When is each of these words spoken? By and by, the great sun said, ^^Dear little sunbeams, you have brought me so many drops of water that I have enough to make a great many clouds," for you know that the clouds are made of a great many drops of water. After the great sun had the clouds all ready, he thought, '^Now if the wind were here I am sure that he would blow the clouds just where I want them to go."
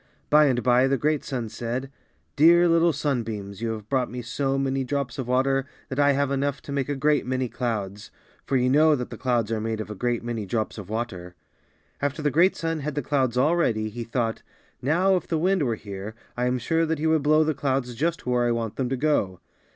By 0.31 0.45
and 0.45 0.63
by, 0.63 0.87
the 0.87 0.97
great 0.97 1.23
sun 1.23 1.47
said, 1.47 1.91
^^Dear 2.35 2.67
little 2.67 2.91
sunbeams, 2.91 3.61
you 3.61 3.73
have 3.73 3.87
brought 3.87 4.09
me 4.09 4.23
so 4.23 4.57
many 4.57 4.83
drops 4.83 5.19
of 5.19 5.27
water 5.27 5.67
that 5.89 5.99
I 5.99 6.13
have 6.13 6.31
enough 6.31 6.59
to 6.63 6.71
make 6.71 6.89
a 6.89 6.95
great 6.95 7.23
many 7.23 7.47
clouds," 7.47 8.09
for 8.43 8.57
you 8.57 8.67
know 8.67 8.95
that 8.95 9.11
the 9.11 9.17
clouds 9.19 9.51
are 9.51 9.61
made 9.61 9.79
of 9.79 9.91
a 9.91 9.95
great 9.95 10.23
many 10.23 10.47
drops 10.47 10.79
of 10.79 10.89
water. 10.89 11.35
After 12.01 12.23
the 12.23 12.31
great 12.31 12.55
sun 12.55 12.79
had 12.79 12.95
the 12.95 13.03
clouds 13.03 13.37
all 13.37 13.55
ready, 13.55 13.89
he 13.89 14.03
thought, 14.03 14.41
'^Now 14.83 15.15
if 15.17 15.27
the 15.27 15.37
wind 15.37 15.61
were 15.61 15.75
here 15.75 16.15
I 16.35 16.47
am 16.47 16.57
sure 16.57 16.83
that 16.87 16.97
he 16.97 17.05
would 17.05 17.21
blow 17.21 17.43
the 17.43 17.53
clouds 17.53 17.93
just 17.93 18.25
where 18.25 18.43
I 18.47 18.51
want 18.51 18.77
them 18.77 18.89
to 18.89 18.97
go." 18.97 19.39